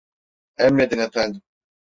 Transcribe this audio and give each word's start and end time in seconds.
Emredin 0.57 0.99
efendim. 0.99 1.41